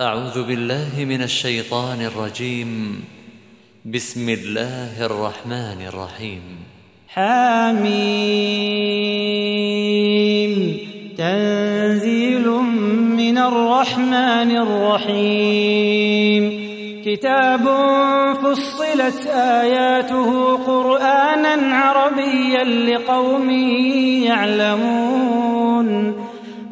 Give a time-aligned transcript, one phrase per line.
[0.00, 3.04] أعوذ بالله من الشيطان الرجيم.
[3.84, 6.42] بسم الله الرحمن الرحيم.
[7.08, 7.92] حميم.
[11.18, 12.48] تنزيل
[13.16, 16.66] من الرحمن الرحيم.
[17.04, 17.68] كتاب
[18.42, 23.50] فصلت آياته قرآنا عربيا لقوم
[24.24, 25.05] يعلمون.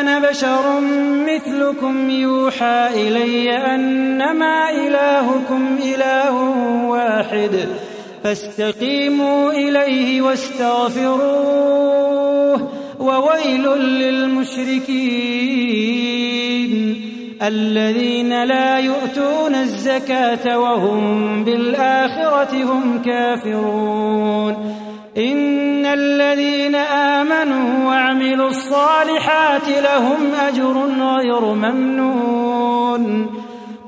[0.00, 0.80] أنا بشر
[1.26, 6.34] مثلكم يوحى إلي أنما إلهكم إله
[6.86, 7.68] واحد.
[8.24, 11.18] فاستقيموا إليه واستغفروه
[13.00, 14.88] وويل للمشركين.
[17.42, 24.74] الذين لا يؤتون الزكاة وهم بالآخرة هم كافرون.
[25.16, 27.87] إن الذين آمنوا
[28.28, 33.26] وعملوا الصالحات لهم أجر غير ممنون.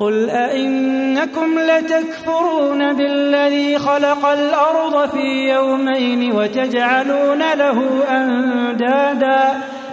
[0.00, 9.42] قل أئنكم لتكفرون بالذي خلق الأرض في يومين وتجعلون له أندادا.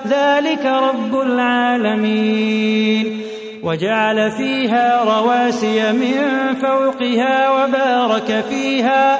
[0.08, 3.22] ذلك رب العالمين.
[3.64, 6.16] وجعل فيها رواسي من
[6.62, 9.20] فوقها وبارك فيها.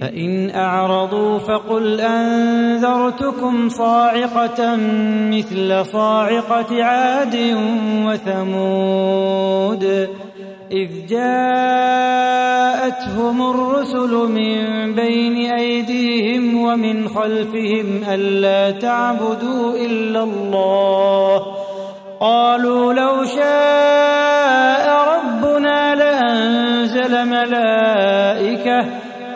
[0.00, 4.76] فإن أعرضوا فقل أنذرتكم صاعقة
[5.30, 7.56] مثل صاعقة عاد
[8.06, 9.84] وثمود
[10.72, 12.30] إذ جاءتهم
[13.50, 21.42] الرسل من بين أيديهم ومن خلفهم ألا تعبدوا إلا الله
[22.20, 29.05] قالوا لو شاء ربنا لأنزل ملائكة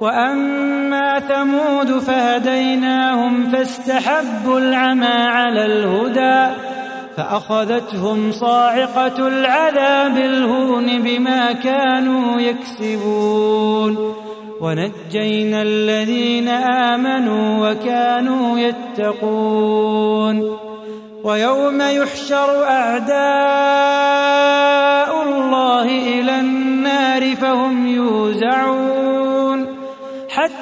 [0.00, 6.54] وأما ثمود فهديناهم فاستحبوا العمى على الهدى
[7.16, 14.14] فأخذتهم صاعقة العذاب الهون بما كانوا يكسبون
[14.60, 20.56] ونجينا الذين آمنوا وكانوا يتقون
[21.24, 23.16] ويوم يحشر أعداء
[25.22, 28.95] الله إلى النار فهم يوزعون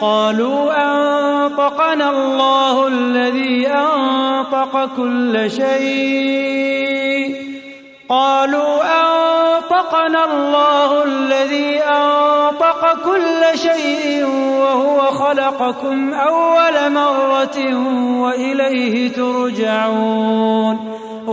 [0.00, 7.34] قالوا أنطقنا الله الذي أنطق كل شيء.
[8.08, 14.24] قالوا أنطقنا الله الذي أنطق كل شيء
[14.60, 17.58] وهو خلقكم أول مرة
[18.20, 20.93] وإليه ترجعون.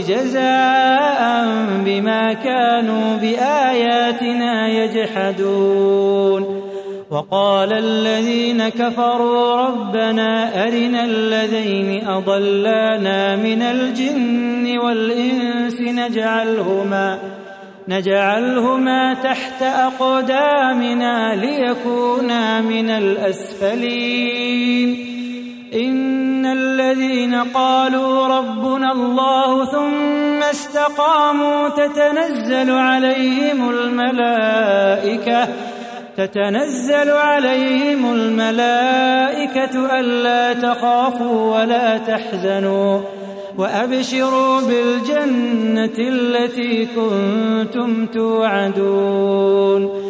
[0.00, 1.20] جزاء
[1.84, 6.60] بما كانوا بآياتنا يجحدون.
[7.10, 17.18] وقال الذين كفروا ربنا أرنا الذين أضلانا من الجن والإنس نجعلهما
[17.88, 24.50] نجعلهما تحت أقدامنا ليكونا من الأسفلين.
[25.74, 35.48] إن الذين قالوا ربنا الله ثم استقاموا تتنزل عليهم الملائكة
[36.16, 43.00] تتنزل عليهم الملائكة ألا تخافوا ولا تحزنوا
[43.58, 50.09] وأبشروا بالجنة التي كنتم توعدون.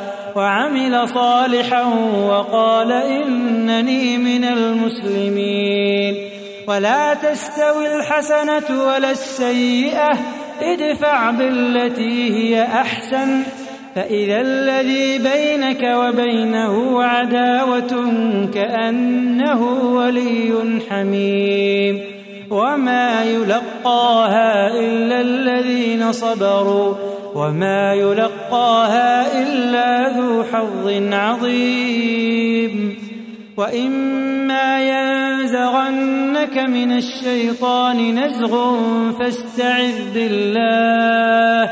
[0.35, 1.83] وعمل صالحا
[2.27, 6.15] وقال إنني من المسلمين.
[6.67, 10.11] ولا تستوي الحسنة ولا السيئة
[10.61, 13.43] ادفع بالتي هي أحسن.
[13.95, 18.13] فإذا الذي بينك وبينه عداوة
[18.53, 19.63] كأنه
[19.95, 22.01] ولي حميم.
[22.49, 27.10] وما يلقاها إلا الذين صبروا.
[27.35, 32.97] وما يلقاها إلا ذو حظ عظيم.
[33.57, 38.75] وإما ينزغنك من الشيطان نزغ
[39.19, 41.71] فاستعذ بالله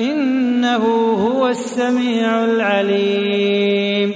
[0.00, 0.84] إنه
[1.14, 4.14] هو السميع العليم.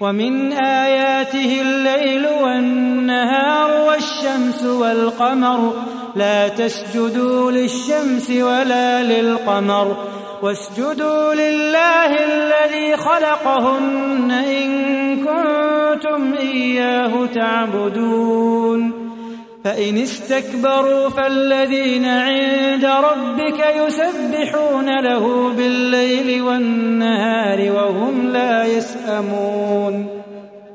[0.00, 5.72] ومن آياته الليل والنهار والشمس والقمر
[6.16, 9.96] لا تسجدوا للشمس ولا للقمر
[10.42, 14.68] واسجدوا لله الذي خلقهن إن
[15.16, 19.08] كنتم إياه تعبدون.
[19.64, 30.18] فإن استكبروا فالذين عند ربك يسبحون له بالليل والنهار وهم لا يسأمون.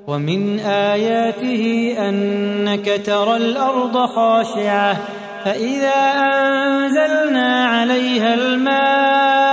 [0.07, 4.97] ومن آياته أنك ترى الأرض خاشعة
[5.45, 9.52] فإذا أنزلنا عليها الماء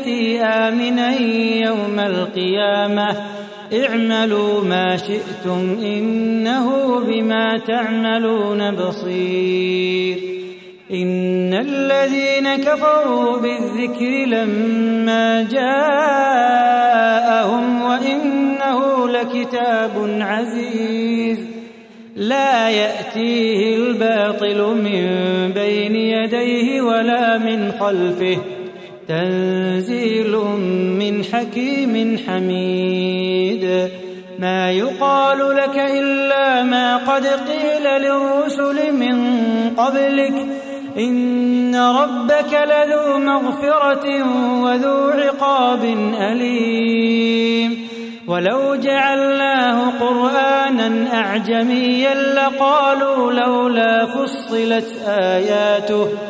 [0.00, 1.20] يأتي آمنا
[1.66, 3.16] يوم القيامة.
[3.72, 10.18] اعملوا ما شئتم إنه بما تعملون بصير.
[10.92, 16.62] إن الذين كفروا بالذكر لما جاءهم
[17.82, 21.38] وإنه لكتاب عزيز.
[22.16, 25.06] لا يأتيه الباطل من
[25.52, 28.38] بين يديه ولا من خلفه.
[29.10, 30.36] تنزيل
[30.98, 33.88] من حكيم حميد.
[34.38, 39.16] ما يقال لك إلا ما قد قيل للرسل من
[39.70, 40.46] قبلك.
[40.98, 44.06] إن ربك لذو مغفرة
[44.62, 45.84] وذو عقاب
[46.20, 47.88] أليم.
[48.28, 56.29] ولو جعلناه قرآنا أعجميا لقالوا لولا فصلت آياته.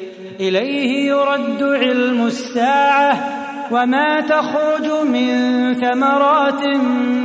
[0.41, 3.17] إليه يرد علم الساعة
[3.71, 6.65] وما تخرج من ثمرات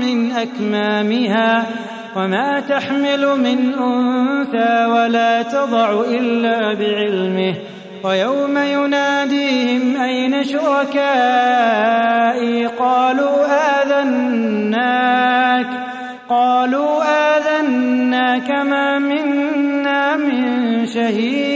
[0.00, 1.66] من أكمامها
[2.16, 7.54] وما تحمل من أنثى ولا تضع إلا بعلمه
[8.04, 11.86] ويوم يناديهم أين شركائي؟
[12.66, 13.46] قالوا
[13.82, 15.66] آذناك
[16.28, 17.02] قالوا
[17.36, 21.55] آذناك ما منا من شهيد.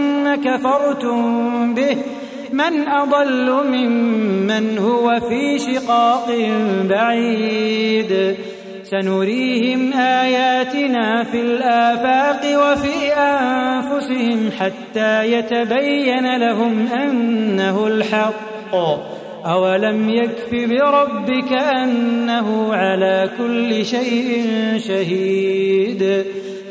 [0.35, 1.97] كفرتم به
[2.53, 6.27] من أضل ممن هو في شقاق
[6.89, 8.35] بعيد
[8.83, 18.75] سنريهم آياتنا في الآفاق وفي أنفسهم حتى يتبين لهم أنه الحق.
[19.45, 24.45] أولم يكف بربك أنه على كل شيء
[24.87, 26.25] شهيد.